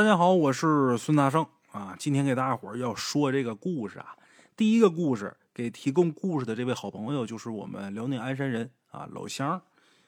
[0.00, 1.94] 大家好，我是孙大圣啊。
[1.98, 4.16] 今天给大家伙儿要说这个故事啊。
[4.56, 9.60] 第一个故事给提供故事的这位好朋友就是我们辽宁鞍山人啊，老乡。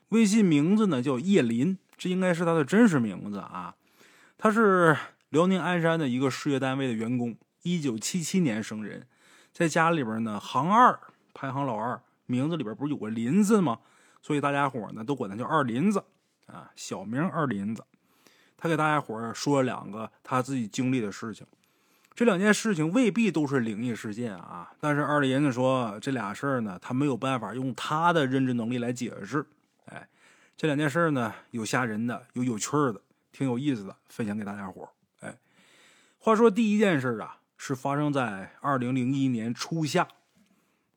[0.08, 3.74] 微信名字呢叫叶林，这应该是他的真实名字啊。
[4.38, 4.96] 他是
[5.28, 9.06] 辽宁鞍山的一个事业单位的员工，一九七七年生人，
[9.52, 10.98] 在家里边呢行二，
[11.34, 13.78] 排行老二，名字里边不是有个林字吗？
[14.22, 16.02] 所以大家伙呢都管他叫二林子
[16.46, 17.84] 啊，小名二林子。
[18.62, 21.44] 他给大家伙儿说了两个他自己经历的事情，
[22.14, 24.70] 这两件事情未必都是灵异事件啊。
[24.78, 29.44] 但是二林子说这俩事儿呢，他没有办法用他的认知能力来解释。
[29.86, 30.06] 哎，
[30.56, 33.00] 这两件事儿呢，有吓人的，有有趣的，
[33.32, 34.88] 挺有意思的，分享给大家伙儿。
[35.26, 35.36] 哎，
[36.20, 40.06] 话说第一件事啊，是发生在二零零一年初夏。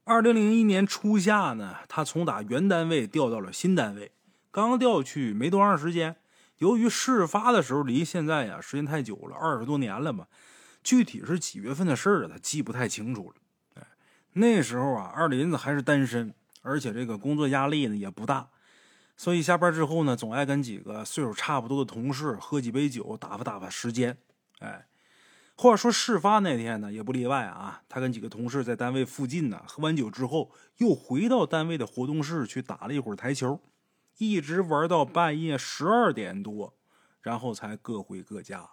[0.04, 4.12] 二零零一年初夏呢，他从打原单位调到了新单位，
[4.52, 6.16] 刚调去没多长时间。
[6.58, 10.27] 由于事发的时候离现在呀时间太久了，二十多年了嘛，
[10.84, 13.35] 具体是几月份的事儿他记不太清楚了。
[13.76, 13.88] 哎，
[14.34, 18.49] 那时候啊，二林子还是单身，而且这个工作压力呢也不大，
[19.18, 24.18] 所以下班之后呢，总爱跟几个岁数差不多的同事喝几杯酒，打发打发时间。
[24.60, 24.88] 哎，
[25.57, 33.60] 话说事发那天呢，也不例外啊，他跟几个同事在单位附近呢喝完酒之后，又回到单位的活动室去打了一会儿台球。
[34.18, 36.74] 一直玩到半夜十二点多，
[37.21, 38.72] 然后才各回各家。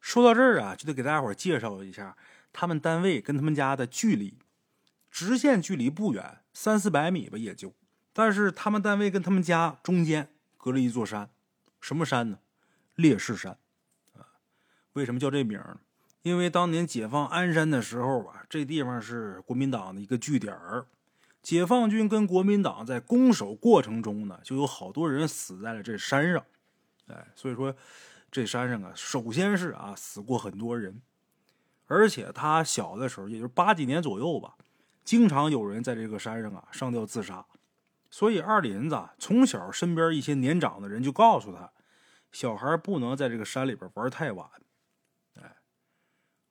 [0.00, 2.16] 说到这儿啊，就得给大家伙介绍一下
[2.52, 4.38] 他们单位跟他们家的距离。
[5.10, 7.74] 直线距离不远，三四百米吧，也就。
[8.12, 11.30] 但是他们单位跟他们家中间隔了一座山，
[11.80, 12.38] 什么山呢？
[12.94, 13.58] 烈士山。
[14.14, 14.26] 啊，
[14.94, 15.80] 为什么叫这名呢？
[16.22, 20.86] 因为当年解放鞍山的时候啊，这地方是国民党的一个据点儿。
[21.42, 26.44] 解放军跟国民党在攻守过程中呢，就有好多人死在了这山上，
[27.08, 27.74] 哎，所以说
[28.30, 31.02] 这山上啊，首先是啊死过很多人，
[31.88, 34.54] 而且他小的时候，也就是八几年左右吧，
[35.04, 37.44] 经常有人在这个山上啊上吊自杀，
[38.08, 41.72] 所以二林子从小身边一些年长的人就告诉他，
[42.30, 44.48] 小孩不能在这个山里边玩太晚，
[45.34, 45.56] 哎，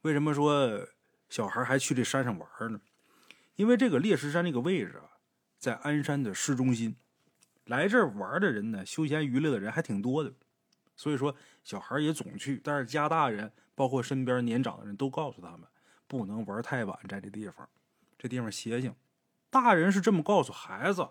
[0.02, 0.86] 为什么说
[1.30, 2.82] 小孩还去这山上玩呢？
[3.56, 5.18] 因为这个烈士山这个位置啊，
[5.60, 6.96] 在鞍山的市中心，
[7.66, 10.34] 来这儿玩的人呢，休闲娱乐的人还挺多的，
[10.96, 12.60] 所以说小孩也总去。
[12.64, 15.62] 但是家大人，包括身边年长的人都告诉他们，
[16.08, 17.68] 不能玩太晚，在这地方，
[18.18, 18.96] 这地方邪性。
[19.50, 21.08] 大人是这么告诉孩子，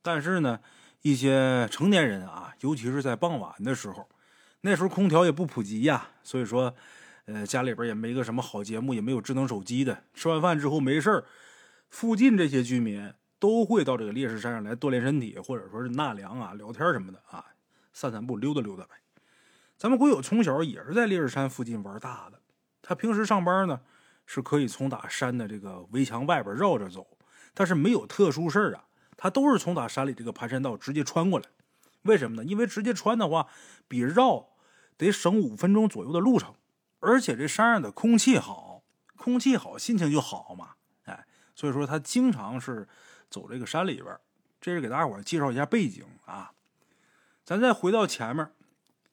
[0.00, 0.60] 但是呢，
[1.02, 4.08] 一些成年人啊，尤其是在傍晚的时候，
[4.62, 6.74] 那时候空调也不普及呀，所以说，
[7.26, 11.24] 呃，家里边也没个什么好节目，也没有智能手机的，吃完饭之后没事儿。
[11.90, 17.44] 附近这些居民都会到这个烈士山上来锻炼身体，或者说是纳凉啊、聊天什么的啊，
[17.92, 18.90] 散散步、溜达溜达呗。
[19.76, 22.40] 咱们鬼友从小也是在烈士山附近玩大的，
[22.80, 23.80] 他平时上班呢
[24.24, 27.06] 是可以从打山的这个围墙外边绕着走，
[27.54, 28.84] 但是没有特殊事啊，
[29.16, 31.46] 他都是从打山里这个盘山道直接穿过来。
[32.02, 32.44] 为什么呢？
[32.44, 33.48] 因为直接穿的话
[33.88, 34.50] 比绕
[34.96, 36.54] 得省五分钟左右的路程，
[37.00, 38.84] 而且这山上的空气好，
[39.16, 40.74] 空气好心情就好嘛。
[41.60, 42.88] 所以说他经常是
[43.28, 44.18] 走这个山里边
[44.62, 46.52] 这是给大家伙介绍一下背景啊。
[47.44, 48.50] 咱再回到前面，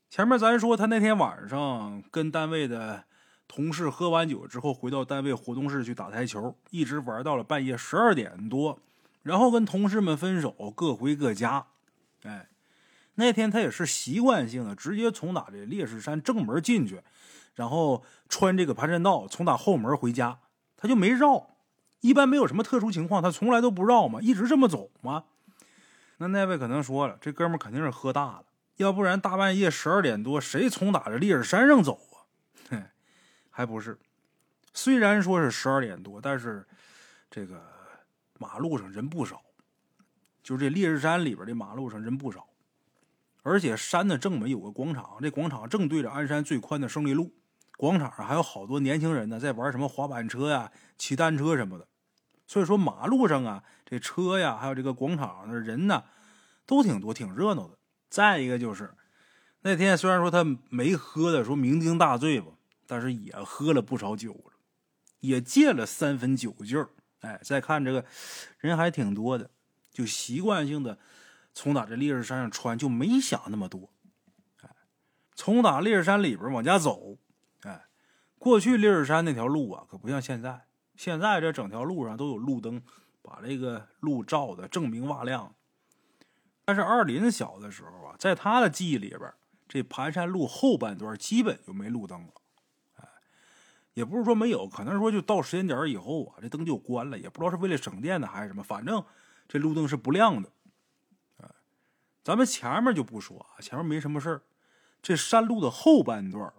[0.09, 3.03] 前面咱说他那天晚上跟单位的
[3.49, 8.79] 同事喝完酒之后，回到单位活动室去打台球，一直玩到了半夜十二点多，
[9.23, 11.67] 然后跟同事们分手，各回各家。
[12.23, 12.47] 哎，
[13.15, 17.01] 那天他也是习惯性的直接从打这烈士山正门进去，
[17.55, 20.39] 然后穿这个盘山道从打后门回家，
[20.77, 21.56] 他就没绕。
[22.01, 25.25] 一般没有什么特殊情况，他从来都不绕嘛，一直这么走嘛。
[26.17, 28.45] 那那位可能说了，这哥们肯定是喝大了，
[28.77, 32.25] 要不然大半夜十二点多，谁从打着烈士山上走啊？
[32.69, 32.83] 嘿，
[33.49, 33.99] 还不是。
[34.73, 36.65] 虽然说是十二点多，但是
[37.29, 37.61] 这个
[38.39, 39.41] 马路上人不少，
[40.43, 42.47] 就这烈士山里边的马路上人不少，
[43.41, 47.33] 而且山的正门有个广场，这广场正对着鞍山最宽的胜利路。
[47.77, 51.87] 广场上还有好多年轻人呢，在玩什么滑板车呀、骑单车什么的。
[52.47, 56.05] 所以说，马路上啊，这车呀，还有这个广场上的人呢，
[56.65, 57.77] 都挺多，挺热闹的。
[58.09, 58.95] 再一个就是，
[59.61, 62.53] 那天虽然说他没喝的说酩酊大醉吧，
[62.87, 64.53] 但是也喝了不少酒了，
[65.19, 66.89] 也借了三分酒劲儿。
[67.19, 68.05] 哎，再看这个
[68.59, 69.51] 人还挺多的，
[69.91, 70.97] 就习惯性的
[71.53, 73.91] 从打这烈士山上穿，就没想那么多。
[74.61, 74.69] 哎，
[75.35, 77.17] 从打烈士山里边往家走。
[78.47, 80.67] 过去烈士山那条路啊，可不像现在。
[80.95, 82.81] 现在这整条路上都有路灯，
[83.21, 85.53] 把这个路照的锃明瓦亮。
[86.63, 89.33] 但是二林小的时候啊，在他的记忆里边，
[89.67, 92.31] 这盘山路后半段基本就没路灯了。
[93.95, 99.03] 也不是说没有，可能说就到时间点以后啊，这灯就关了，也不知道是为了省电呢还是什么，反正
[99.49, 100.49] 这路灯是不亮的。
[101.43, 101.49] 哎，
[102.23, 104.41] 咱们前面就不说啊，前面没什么事儿。
[105.01, 106.53] 这山路的后半段，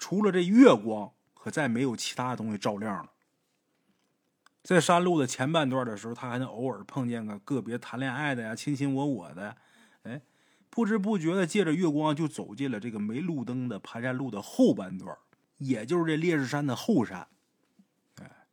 [0.00, 3.12] 除了这月光，可再没有其他的东西照亮了。
[4.62, 9.56] 在山路的前半段的时候，他还能偶尔碰见个个别谈恋爱的呀，卿卿我我的，
[10.04, 10.22] 哎，
[10.70, 15.14] 不知不觉的借着月光就走进了这个没路灯的盘山路的后半段，
[15.58, 17.28] 也就是这烈士山的后山。
[18.22, 18.46] 哎，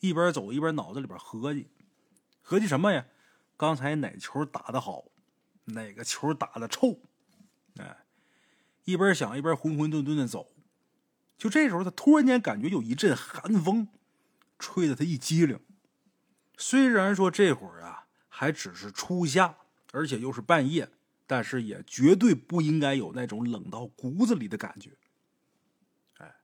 [0.00, 1.68] 一边走一边脑子里边合计，
[2.40, 3.06] 合计什么呀？
[3.58, 5.04] 刚才哪球打的好，
[5.66, 7.00] 哪个球打的臭？
[7.78, 8.05] 哎，
[8.86, 10.48] 一边想一边浑浑沌沌的走。
[11.36, 13.88] 就这时候，他突然间感觉有一阵寒风。
[14.58, 15.60] 吹得他一激灵。
[16.56, 19.58] 虽然说这会儿啊还只是初夏，
[19.92, 20.90] 而且又是半夜，
[21.26, 24.92] 但是也绝对不应该有那种冷到骨子里的感觉。
[26.16, 26.36] 哎，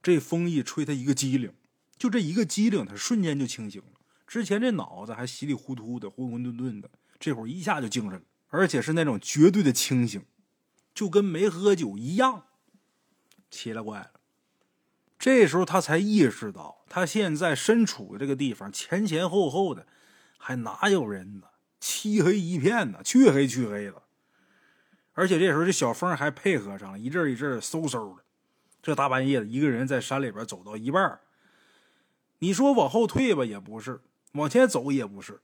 [0.00, 1.52] 这风一吹，他一个机灵，
[1.98, 4.00] 就这一个机灵，他瞬间就清醒了。
[4.28, 6.88] 之前这脑子还稀里糊涂的、浑浑沌沌的，
[7.18, 10.24] 这会儿一下就精神了，而且是那种绝对的清醒，
[10.94, 12.46] 就跟没喝酒一样。
[13.50, 14.12] 奇了怪了。
[15.18, 19.86] 这时候他才意识到，他现在身处的这个地方前前后后的
[20.38, 21.48] 还哪有人呢？
[21.78, 24.02] 漆黑一片呢，黢黑黢黑的。
[25.12, 28.22] 而且这时候这小风还配合上了，一阵一阵嗖嗖的。
[28.82, 31.20] 这大半夜的，一个人在山里边走到一半，
[32.38, 34.00] 你说往后退吧也不是，
[34.32, 35.40] 往前走也不是。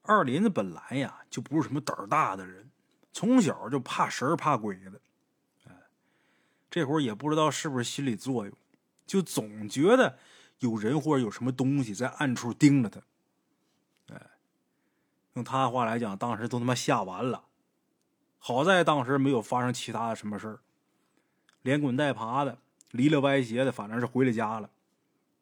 [0.00, 2.70] 二林子本来呀就不是什么胆儿大的人，
[3.16, 5.00] 从小就怕神怕鬼的。
[5.66, 5.72] 哎，
[6.70, 8.54] 这会儿也不知道是不是心理作用。
[9.06, 10.18] 就总觉得
[10.58, 13.00] 有人或者有什么东西在暗处盯着他，
[14.12, 14.20] 哎，
[15.32, 17.46] 用他的话来讲，当时都他妈吓完了。
[18.38, 20.60] 好在当时没有发生其他的什么事儿，
[21.62, 22.58] 连滚带爬的，
[22.90, 24.68] 离了歪斜的，反正是回了家了。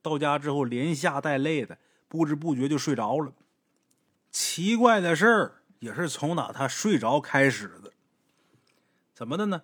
[0.00, 3.32] 到家之后连吓带累的，不知不觉就睡着了。
[4.30, 7.92] 奇怪的事儿也是从哪他睡着开始的，
[9.12, 9.62] 怎么的呢？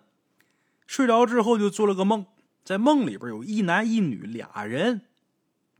[0.85, 2.27] 睡着之后就做了个梦。
[2.63, 5.01] 在梦里边有一男一女俩人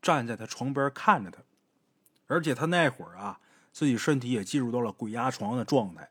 [0.01, 1.43] 站在他床边看着他，
[2.25, 3.39] 而且他那会儿啊，
[3.71, 6.09] 自己身体也进入到了鬼压床的状态，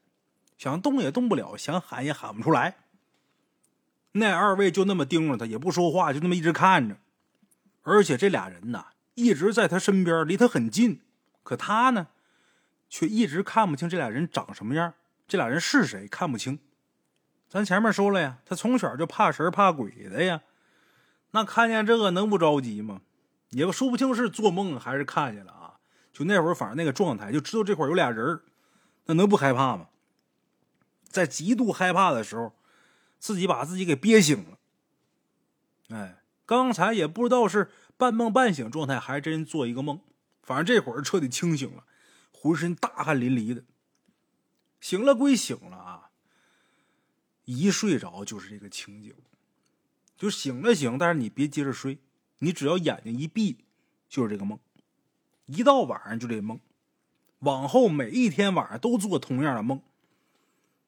[0.57, 2.77] 想动也动不了，想喊也喊不出来。
[4.13, 6.99] 那二位就那么盯着他，也不说话，就那么一直看着。
[7.83, 11.01] 而且这俩人呢，一直在他身边，离他很近，
[11.43, 12.07] 可他呢，
[12.91, 14.93] 却一直看不清这俩人长什么样，
[15.27, 16.59] 这俩人是谁，看不清。
[17.49, 20.43] 咱前面说了呀，他从小就怕神怕鬼的呀。
[21.31, 23.01] 那看见这个能不着急吗？
[23.51, 25.75] 也不说不清是做梦还是看见了啊！
[26.13, 28.41] 就那会儿，反正那个状态，就知道这块有俩人
[29.07, 29.89] 那能不害怕吗？
[31.09, 32.53] 在极度害怕的时候，
[33.19, 34.59] 自己把自己给憋醒了。
[35.89, 40.01] 哎，刚才也不知道是半梦半醒状态，还真做一个梦。
[40.43, 41.85] 反正这会儿彻底清醒了，
[42.43, 43.63] 浑身大汗淋漓的。
[44.81, 46.11] 醒了归醒了啊，
[47.45, 49.15] 一睡着就是这个情景。
[50.17, 51.99] 就醒了醒，但是你别接着睡，
[52.39, 53.65] 你只要眼睛一闭，
[54.09, 54.59] 就是这个梦。
[55.45, 56.59] 一到晚上就这梦，
[57.41, 59.83] 往后每一天晚上都做同样的梦。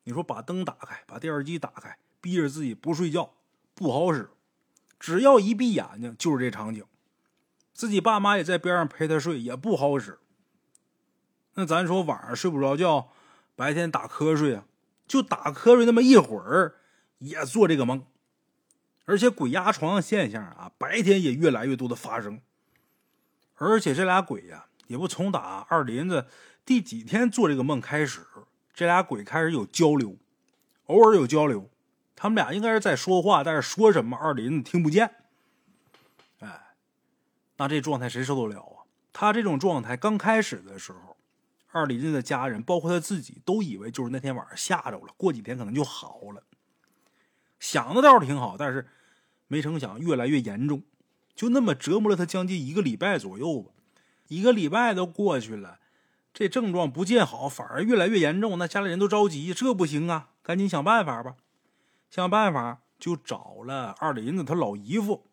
[0.04, 3.34] 你说把灯打开，把电视机打开，逼着自己不睡觉
[3.75, 4.31] 不好使。
[4.99, 6.82] 只要一闭眼睛，就是这场景。
[7.75, 10.18] 自己爸妈也在边上陪他睡，也不好使。
[11.54, 13.09] 那咱说晚上睡不着觉，
[13.54, 14.64] 白天打瞌睡啊，
[15.06, 16.76] 就打瞌睡那么一会儿，
[17.18, 18.04] 也做这个梦。
[19.04, 22.40] 而且鬼压床的现象啊，白天也越来越多的发生。
[23.56, 26.26] 而且这俩鬼呀，也不从打二林子
[26.64, 28.21] 第几天做这个梦开始，
[28.73, 30.16] 这俩鬼开始有交流，
[30.87, 31.68] 偶尔有交流。
[32.16, 35.11] 他们俩应该是在说话，但是说什么二林子听不见。
[36.38, 36.75] 哎，
[37.56, 38.87] 那这状态谁受得了啊？
[39.12, 41.12] 他这种状态刚开始的时候，
[41.73, 46.45] 二林子的家人，包括他自己，都以为就是那天晚上吓着了，过几天可能就好了。
[47.59, 48.87] 想的倒是挺好，但是
[49.49, 50.83] 没成想越来越严重，
[51.35, 53.71] 就那么折磨了他将近一个礼拜左右吧。
[54.29, 55.79] 一个礼拜都过去了，
[56.35, 58.59] 这症状不见好，反而越来越严重。
[58.59, 61.37] 那家里人都着急，这不行啊，赶紧想办法吧。
[62.11, 65.26] 想办法就找了二林子他老姨夫，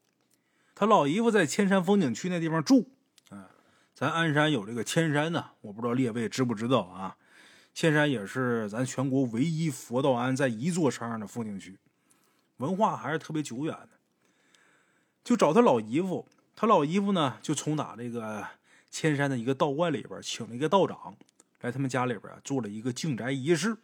[0.74, 2.92] 他老姨夫在千山风景区那地方住。
[3.94, 7.18] 咱鞍山有这个千山呢，我不知道列位知不知道啊？
[7.74, 11.78] 千山也是咱全国唯一佛道庵在一座山上的风景区。
[12.58, 13.90] 文化还是特别久远的，
[15.24, 16.28] 就找他老姨夫。
[16.56, 18.46] 他老姨夫呢，就从打这个
[18.90, 21.16] 千山的一个道观里边请了一个道长
[21.62, 23.78] 来他们家里边做了一个净宅仪式。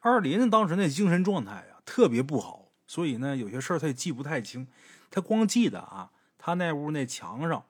[0.00, 4.66] 二林当时那精神状态啊特别不好，所以呢有些事儿他也记不太清，
[5.10, 7.64] 他光记得啊，他那屋那墙上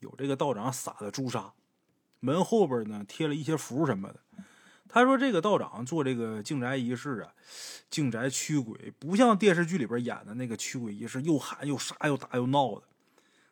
[0.00, 1.52] 有这个道长撒的朱砂，
[2.20, 4.20] 门后边呢贴了一些符什么的。
[4.88, 7.32] 他说这个道长做这个净宅仪式啊，
[7.90, 12.84] 净宅驱鬼，不像电视剧里边演的那个驱鬼仪式，又喊又杀又打又闹的，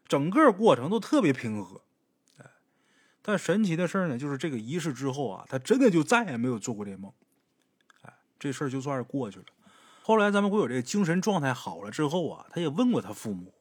[0.08, 1.82] 整个过程都特别平和。
[2.38, 2.46] 哎，
[3.20, 7.12] 但神奇的事呢，就是这个仪式之后啊，他真的就再也没有做过这梦。
[8.00, 9.44] 哎，这事儿就算是过去了。
[10.02, 13.52] 后来咱们会有这个精神状态好了之后啊，他也问过他父母，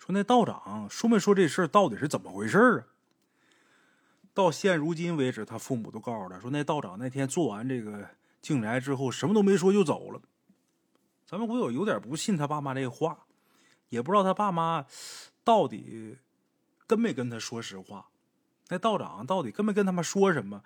[0.00, 2.82] 说那道长说没说这事儿到底是怎么回事啊？
[4.32, 8.08] 到现如今为止，他父母都告诉他说，那道长那天做完这个
[8.40, 10.20] 净宅之后，什么都没说就走了。
[11.26, 13.26] 咱们会有有点不信他爸妈这话，
[13.90, 14.86] 也不知道他爸妈
[15.44, 16.16] 到底
[16.86, 18.06] 跟没跟他说实话。
[18.68, 20.62] 那道长到底跟没跟他们说什么？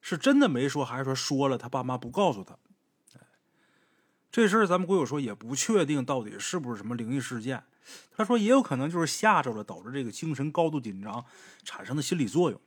[0.00, 2.58] 是真的没说，还是说说了他爸妈不告诉他？
[4.30, 7.62] 这事儿咱们鬼友说也不确定，到底是不是什么灵异事件？
[8.16, 11.24] 他说也有可能就是吓着了，导致这个精神高度紧张
[11.64, 12.60] 产生的心理作用。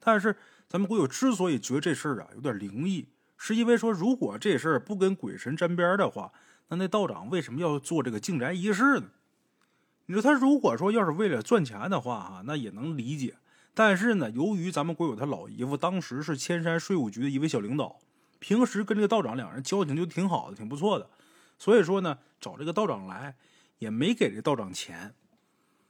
[0.00, 0.36] 但是，
[0.68, 3.06] 咱们鬼友之所以觉得这事儿啊有点灵异，
[3.36, 6.32] 是因为说，如果这事儿不跟鬼神沾边的话，
[6.68, 9.10] 那那道长为什么要做这个净宅仪式呢？
[10.06, 13.36] 你说他如果说要是为了赚钱的话，哈，那也能理解。
[13.72, 18.00] 但是呢，由于咱们鬼友他老姨夫当时是千山税务局的一位小领导，
[18.40, 21.08] 平时跟这个道长两人交情就挺好的，挺不错的，
[21.56, 23.36] 所以说呢，找这个道长来
[23.78, 25.14] 也没给这道长钱。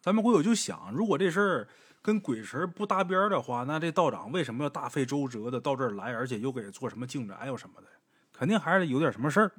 [0.02, 1.68] 咱们鬼友就想，如果这事儿……
[2.02, 7.86] 跟鬼神不搭边的话，那这道长为什么要大费周折的到这儿来，而且又给做什么净宅又什么的？
[8.32, 9.52] 肯定还是有点什么事儿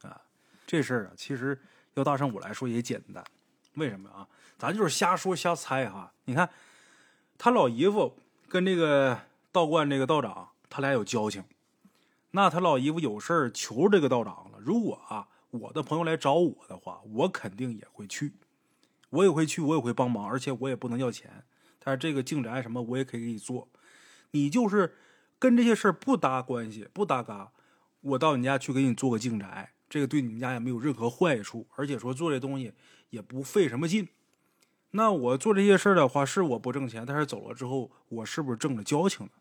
[0.00, 0.18] 啊！
[0.66, 1.60] 这事儿啊，其实
[1.92, 3.22] 要大圣我来说也简单。
[3.74, 4.26] 为什么啊？
[4.56, 6.10] 咱就是瞎说瞎猜哈。
[6.24, 6.48] 你看，
[7.36, 8.16] 他老姨夫
[8.48, 9.20] 跟这个
[9.52, 11.44] 道观这个道长，他俩有交情。
[12.32, 14.58] 那他老姨夫有事儿求这个道长了。
[14.58, 18.32] 如果啊，我的朋友来找我的话，我肯定也会去，
[19.10, 21.44] 我也会去，我也会帮忙，而且我也不能要钱。
[21.78, 23.68] 但是这个净宅什么我也可以给你做，
[24.30, 24.94] 你就是
[25.38, 27.52] 跟这些事儿不搭关系不搭嘎，
[28.00, 32.72] 我到你家去给你做个净宅，这个对你们家也没有任何坏处，而且说做这东西
[33.10, 34.08] 也不费什么劲。
[34.92, 39.32] 那我做这些事儿的话，是我不挣钱，但是走了之后，我是不是挣了交情了？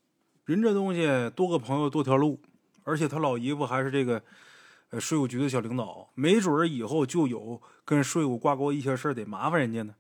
[0.44, 2.40] 人这东西多个朋友多条路，
[2.84, 4.22] 而且他老姨夫还是这个
[4.90, 9.96] 呃税务局的小领导，没准儿以后就有跟税务挂钩一些事儿得麻烦人家呢。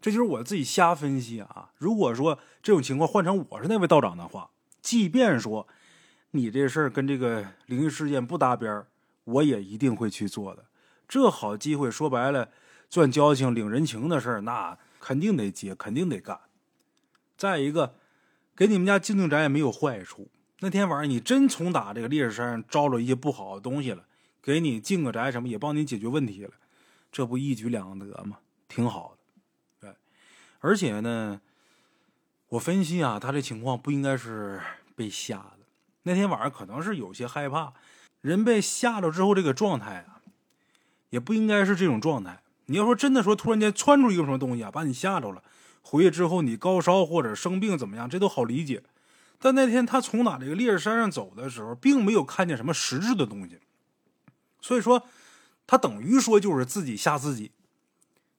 [0.00, 1.70] 这就是我自己瞎分析啊！
[1.78, 5.68] 如果说这种情况换成我是那位道长的话，即便说
[6.32, 8.84] 你这事儿跟这个灵异事件不搭边
[9.22, 10.64] 我也一定会去做的。
[11.06, 12.48] 这好机会，说白了
[12.90, 16.40] 赚交情、领人情的事儿，那肯定得接，肯定得干。
[17.36, 17.94] 再一个，
[18.56, 20.28] 给你们家净净宅也没有坏处。
[20.64, 24.04] 那天晚上你真从打这个烈士山上招了一些不好的东西了，
[24.40, 26.52] 给你进个宅什么也帮你解决问题了，
[27.10, 28.38] 这不一举两得吗？
[28.68, 29.18] 挺好的。
[29.80, 29.96] 对
[30.60, 31.40] 而且呢，
[32.48, 34.60] 我分析啊，他这情况不应该是
[34.94, 35.58] 被吓的。
[36.04, 37.72] 那天晚上可能是有些害怕，
[38.20, 40.22] 人被吓着之后，这个状态啊，
[41.10, 42.40] 也不应该是这种状态。
[42.66, 45.42] 你要说真的说，突然间窜出一个什么东西啊，把你吓着了，
[45.82, 48.84] 回去之后你高烧或者生病怎么样，这都好理解。
[49.44, 53.58] 但那天他从哪这个烈士山上走的时候，并没有看见什么实质的东西，
[54.60, 55.08] 所以说
[55.66, 57.50] 他等于说就是自己吓自己。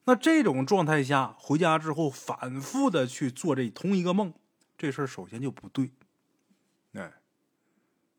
[0.06, 4.32] 那这种状态下回家之后反复的去做这同一个梦，
[4.78, 5.90] 这事儿首先就不对，
[6.94, 7.12] 哎，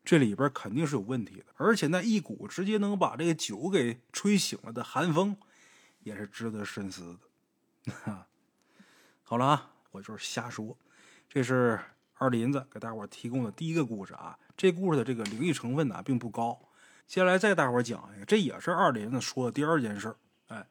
[0.04, 1.46] 这里边肯定是有问题的。
[1.56, 5.36] 而且那一股直接能把这个酒给吹醒了的寒风，
[6.04, 7.18] 也是值得深思
[7.84, 8.26] 的。
[9.24, 10.78] 好了啊，我就是瞎说。
[11.28, 11.80] 这是
[12.16, 14.38] 二林子给大伙提供的第一个故事啊。
[14.56, 16.58] 这故事的这个灵异成分呢并不高。
[17.06, 20.14] 接下来再大伙讲一个，这也是二林子说的第二件事
[20.48, 20.66] 哎。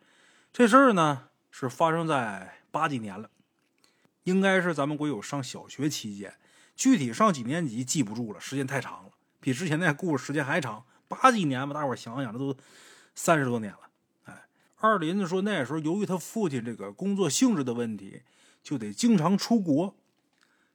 [0.52, 3.30] 这事儿呢是发生在八几年了，
[4.24, 6.34] 应该是咱们国友上小学期间，
[6.76, 10.84] 具体上几年级记不住了，时间太长了，比之前那故事时间还长。
[11.08, 12.56] 八几年吧，大伙想想，这都
[13.14, 13.80] 三十多年了。
[14.24, 14.46] 哎，
[14.78, 18.24] 二林子说那时候由于他父亲这个工作性质的问题，
[18.64, 19.96] 就得经常出国。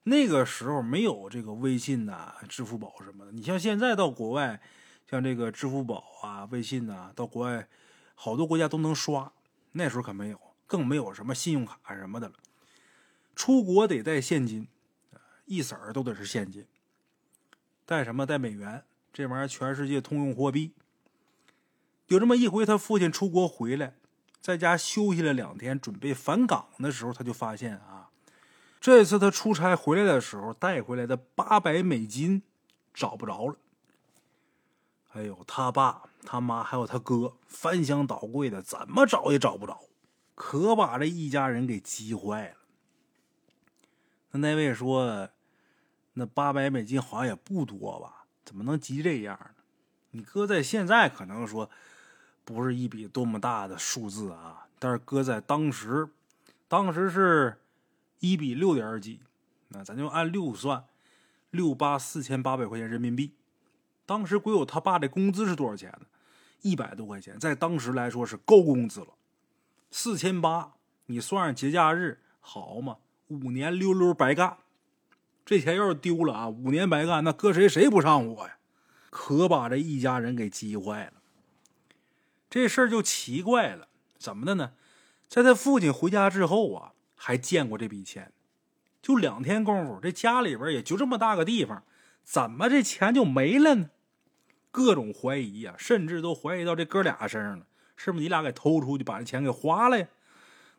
[0.05, 3.33] 那个时候没有这个微信呐、支付宝什么的。
[3.33, 4.61] 你像现在到国外，
[5.09, 7.69] 像这个支付宝啊、微信呐，到国外
[8.15, 9.33] 好多国家都能刷。
[9.73, 12.35] 那时候可没有，更没有什么信用卡什么的了。
[13.37, 14.67] 出国得带现金，
[15.45, 16.67] 一色儿都得是现金。
[17.85, 18.25] 带什么？
[18.25, 20.73] 带美元，这玩意儿全世界通用货币。
[22.07, 23.95] 有这么一回，他父亲出国回来，
[24.41, 28.00] 在家休息了两天，准备返岗的时候，他就发现啊，
[28.81, 32.43] 这次他出差回来的时候带回来的八百美金
[32.95, 33.57] 找不着了。
[35.13, 39.81] 哎呦，他爸、他妈还有他哥翻箱倒柜的，怎么找也找不着，
[40.35, 42.55] 可把这一家人给急坏了。
[44.31, 45.29] 那那位说，
[46.15, 48.25] 那八百美金好像也不多吧？
[48.45, 49.51] 怎么能急这样呢？
[50.13, 51.69] 你搁在现在可能说
[52.45, 56.09] 不是一笔多么大的数字啊，但是搁在当时，
[56.67, 57.61] 当时是
[58.21, 59.21] 一比六点几，
[59.69, 60.85] 那咱就按六算，
[61.51, 63.35] 六八四千八百块钱人民币。
[64.07, 66.07] 当时鬼友他爸的工资是多少钱呢？
[66.63, 69.09] 一百多块钱，在当时来说是高工资了。
[69.91, 70.75] 四千八，
[71.07, 72.99] 你算上节假日，好嘛？
[73.29, 74.59] 五年溜溜白干，
[75.45, 78.59] 这钱要是丢了啊，五年白干，那搁谁谁不上火呀？
[79.09, 81.15] 可把这一家人给急坏了。
[82.51, 84.73] 这事儿就奇怪了，怎么的呢？
[85.29, 88.33] 在他父亲回家之后啊，还见过这笔钱，
[89.03, 91.85] 就两天功夫，这家里边也就这么大个地方，
[92.25, 93.91] 怎么这钱就没了呢？
[94.71, 100.07] 各种怀疑呀，甚至都怀疑到这哥俩身上了，是不是你俩给偷出去把这钱给花了呀？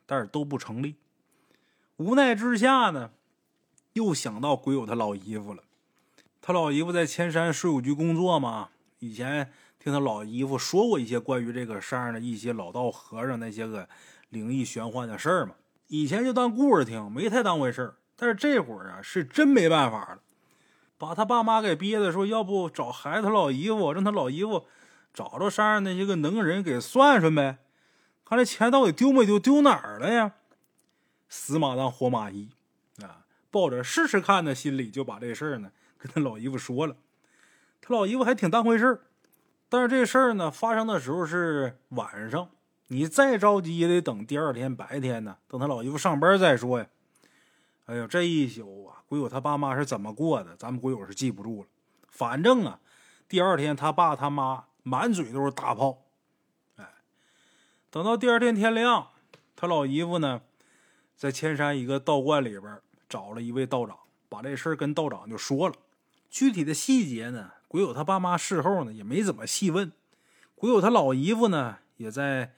[0.07, 0.95] 但是都不成立。
[1.97, 3.11] 无奈之下呢，
[3.93, 5.61] 又想到鬼友他老姨夫了。
[6.41, 13.87] 他老姨夫在千山税务局工作嘛，以前听他老姨夫说过一些关于这个山上的一些老道和尚那些个
[14.29, 15.53] 灵异玄幻的事儿嘛。
[15.93, 17.95] 以前就当故事听，没太当回事儿。
[18.15, 20.21] 但是这会儿啊，是真没办法了，
[20.97, 24.65] 把他爸妈给憋的说，要不找孩子他老姨夫，让他老姨夫
[25.13, 27.57] 找着山上那些个能人给算算呗，
[28.23, 30.35] 看这钱到底丢没丢，丢哪儿了呀？
[31.27, 32.51] 死马当活马医，
[33.03, 36.95] 啊，抱着试试看的心理，就把这事儿呢跟他老姨夫说了。
[37.81, 39.01] 他老姨夫还挺当回事儿，
[39.67, 42.49] 但是这事儿呢发生的时候是晚上，
[42.91, 46.87] 你再着急也得等第二天白天呢，等他老姨夫上班再说呀。
[47.85, 51.69] 哎呦，这一宿啊，鬼友他爸妈是怎么过的，咱们鬼友是记不住了。
[52.09, 52.81] 反正啊，
[53.29, 56.03] 第二天他爸他妈满嘴都是大炮。
[56.75, 56.85] 哎，
[57.89, 59.07] 等到第二天天亮，
[59.55, 60.41] 他老姨夫呢。
[61.15, 63.95] 在千山一个道观里边找了一位道长，
[64.27, 65.75] 把这事儿跟道长就说了。
[66.31, 69.91] 具体的细节呢，鬼友他爸妈事后呢也没怎么细问。
[70.55, 72.55] 鬼友他老姨夫呢也在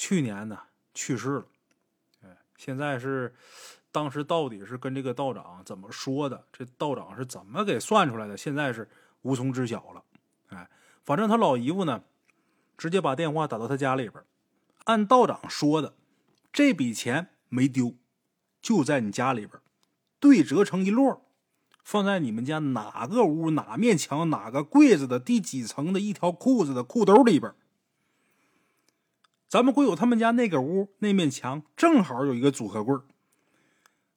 [0.00, 0.58] 去年呢
[0.94, 1.44] 去世了。
[2.22, 3.34] 哎，现在是
[3.92, 6.42] 当时到底是跟这个道长怎么说的？
[6.50, 8.34] 这道长是怎么给算出来的？
[8.34, 8.88] 现在是
[9.20, 10.02] 无从知晓了。
[10.48, 10.70] 哎，
[11.04, 12.02] 反正他老姨夫呢，
[12.78, 14.24] 直接把电话打到他家里边，
[14.84, 15.92] 按道长说的，
[16.50, 17.94] 这笔钱没丢。
[18.62, 19.60] 就在你家里边，
[20.18, 21.20] 对折成一摞，
[21.84, 27.54] 放在你们家哪个屋、哪面墙、哪个柜子的第几层的一条裤子的裤兜里边。
[29.50, 32.96] 咱们会有他们家那个屋那面墙正好有一个组合柜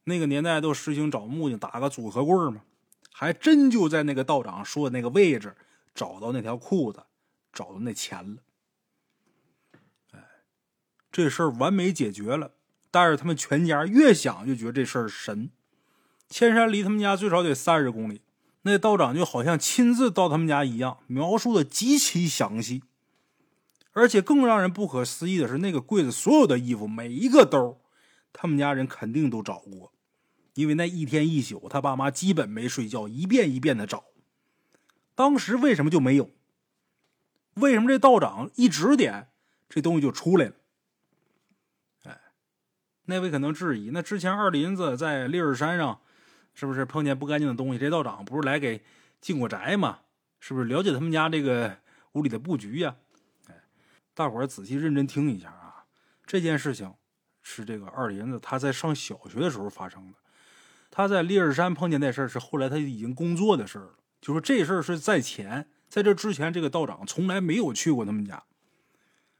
[0.04, 2.62] 那个年代都实行找木匠打个组合柜嘛，
[3.12, 5.56] 还真就在那个道长说的那个位置
[5.96, 7.04] 找到那条裤子，
[7.52, 8.42] 找到那钱了。
[10.12, 10.20] 哎，
[11.12, 12.52] 这事儿完美解决了。
[12.92, 15.50] 但是他们全家越想就觉得这事儿神。
[16.30, 18.22] 千山离他们家最少得三十公里，
[18.64, 22.84] 那道长就好像亲自到他们家一样，描述的极其详细。
[23.94, 27.80] 而且更让人不可思议的是，那个柜子所有的衣服每一个兜，
[28.34, 29.94] 他们家人肯定都找过，
[30.56, 34.06] 因为那一天一宿，他爸妈基本没睡觉，一遍一遍的找。
[35.16, 36.32] 当时为什么就没有？
[37.56, 39.30] 为什么这道长一指点，
[39.70, 40.54] 这东西就出来了？
[42.06, 42.20] 哎
[43.06, 46.02] 那位可能质疑：那之前二林子在烈日山上，
[46.56, 47.78] 是不是碰见不干净的东西？
[47.78, 48.82] 这道长不是来给
[49.22, 50.00] 进过宅吗？
[50.40, 51.78] 是不是了解他们家这个
[52.14, 52.96] 屋里的布局呀？
[54.14, 55.86] 大伙儿仔细认真听一下啊！
[56.26, 56.94] 这件事情
[57.42, 60.18] 是这个二林子他在上小学的时候发生的。
[60.90, 63.96] 他在烈日山碰见那事儿是后来他已经工作的事儿了。
[64.22, 68.44] 就说这事儿是在前，在这之前，这个道长从来没有去过他们家。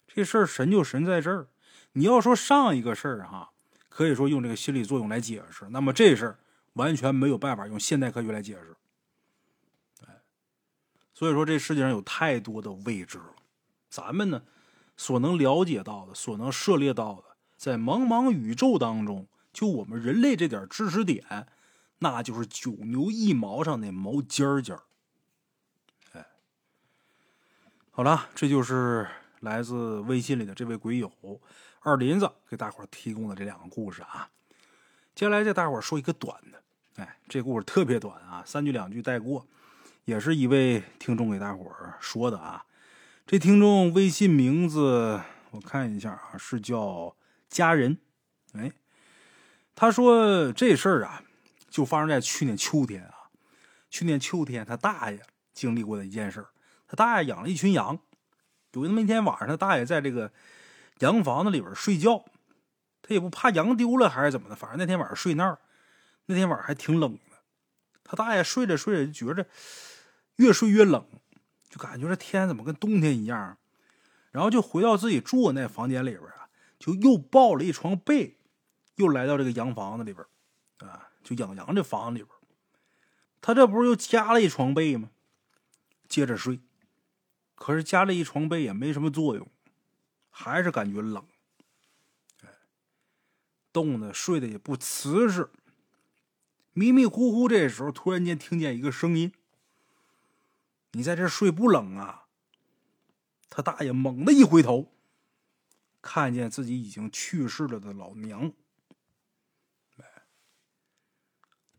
[0.08, 1.48] 这事儿神就神在这儿。
[1.94, 3.52] 你要说上一个事儿哈。
[3.88, 6.40] 可以说用这个心理作用来解释，那么这事儿
[6.74, 8.76] 完全没有办法用现代科学来解释。
[10.08, 10.20] 哎，
[11.14, 13.36] 所以说这世界上有太多的未知了，
[13.92, 14.42] 咱们呢
[14.96, 21.48] 所能了解到的、所能涉猎到的，在茫茫宇宙当中，就我们人类这点知识点，
[22.00, 24.84] 那就是九牛一毛上那毛尖尖儿。
[26.14, 26.26] 哎，
[27.92, 29.08] 好了，这就是
[29.40, 31.12] 来自微信里的这位鬼友。
[31.82, 34.30] 二林子给大伙提供的这两个故事啊，
[35.16, 36.64] 接下来给大伙说一个短的。
[36.96, 39.46] 哎，这故事特别短啊，三句两句带过。
[40.06, 42.66] 也是一位听众给大伙说的啊。
[43.26, 47.16] 这听众微信名字我看一下啊，是叫
[47.50, 47.98] 家人。
[48.52, 48.70] 哎，
[49.74, 51.24] 他说这事儿啊，
[51.70, 53.14] 就发生在去年秋天啊。
[53.90, 55.22] 去年秋天，他大爷
[55.54, 56.46] 经历过的一件事
[56.86, 57.98] 他大爷养了一群羊。
[58.74, 60.30] 有那么一天晚上，他大爷在这个
[61.00, 62.26] 羊房子里边睡觉，
[63.02, 65.60] 他也不怕羊丢了还是怎么的，反正那天晚上睡那儿。
[66.26, 67.38] 那天晚上还挺冷的，
[68.04, 69.48] 他大爷睡着睡着就觉着
[70.36, 71.06] 越睡越冷，
[71.74, 73.58] 就感觉这天怎么跟冬天一样。
[74.30, 78.38] 然后就回到自己住的那房间里边啊，就又抱了一床被，
[78.98, 80.24] 又来到这个羊房子里边
[80.88, 82.30] 啊，就养羊这房子里边
[83.42, 85.10] 他这不是又加了一床被吗？
[86.08, 86.60] 接着睡，
[87.56, 89.50] 可是加了一床被也没什么作用，
[90.30, 91.26] 还是感觉冷。
[92.44, 92.50] 哎，
[93.72, 95.50] 冻的睡的也不瓷实。
[96.74, 99.32] 迷迷糊糊，这时候突然间听见一个声音
[100.94, 102.22] ：“你在这睡不冷啊？”
[103.50, 104.94] 他大爷猛地一回头，
[106.02, 108.52] 看见自己已经去世了的老娘，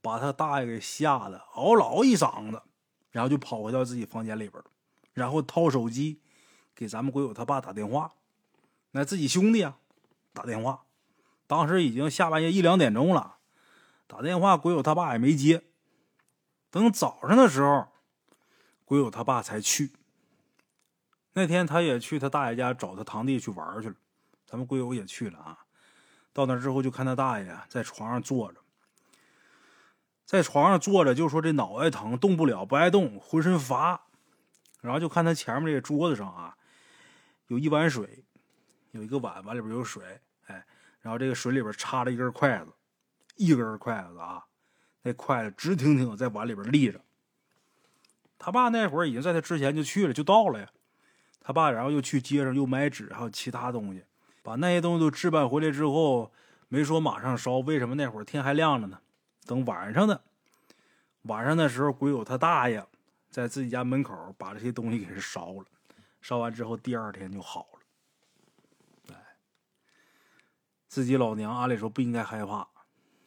[0.00, 2.62] 把他大爷给吓得嗷嗷一嗓子，
[3.10, 4.62] 然后就跑回到自己房间里边
[5.14, 6.20] 然后掏手机
[6.74, 8.12] 给咱们鬼友他爸打电话，
[8.92, 9.78] 那自己兄弟啊
[10.32, 10.84] 打电话，
[11.48, 13.38] 当时已经下半夜一两点钟了，
[14.06, 15.64] 打电话鬼友他爸也没接，
[16.70, 17.88] 等早上的时候，
[18.94, 19.90] 鬼友他爸才去。
[21.32, 23.96] 那天他也去他大爷家找他堂弟去玩去了，
[24.46, 25.58] 咱们龟友也去了啊。
[26.32, 28.60] 到那之后就看他大爷在床上坐着，
[30.24, 34.00] 在床上坐着就说这脑袋疼，动不了，不爱动，浑身乏。
[34.80, 36.56] 然后就看他前面这个桌子上啊，
[37.48, 38.24] 有一碗水，
[38.92, 40.64] 有一个碗，碗里边有水，哎，
[41.00, 42.72] 然后这个水里边插着一根筷子，
[43.34, 44.44] 一根筷子啊，
[45.02, 47.00] 那筷子直挺挺在碗里边立着。
[48.44, 50.68] 他爸那会儿已经在他之前就去了，就到了呀。
[51.40, 54.04] 他爸，然后又去街上又买纸，还有其他东西，
[54.42, 56.30] 把那些东西都置办回来之后，
[56.68, 58.98] 没说马上烧，为什么那会儿天还亮着呢？
[59.46, 60.20] 等晚上的，
[61.22, 62.86] 晚上的时候，鬼友他大爷
[63.30, 65.64] 在自己家门口把这些东西给烧了，
[66.20, 69.14] 烧完之后第二天就好了。
[69.14, 69.16] 哎，
[70.86, 72.68] 自己老娘按理说不应该害怕，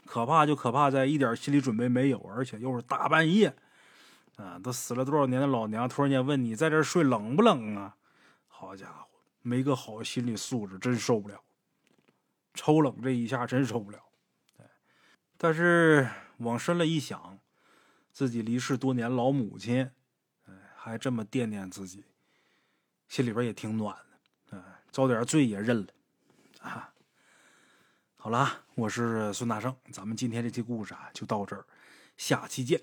[0.05, 3.55] 可怕就可怕在一点心理准备没有，而且又是大半夜，
[4.37, 7.97] 啊，都死了多少年的老娘突然间问你在这睡冷不冷啊？
[8.47, 11.41] 好家伙，没个好心理素质，真受不了。
[12.53, 13.99] 抽冷这一下真受不了。
[15.37, 17.39] 但是往深了一想，
[18.11, 19.91] 自己离世多年老母亲，
[20.75, 22.05] 还这么惦念自己，
[23.07, 24.57] 心里边也挺暖的。
[24.57, 25.87] 哎，遭点罪也认了。
[26.61, 26.91] 啊，
[28.15, 31.65] 好了，我是孙大圣，咱们今天这期故事啊就到这儿，
[32.17, 32.81] 下期见。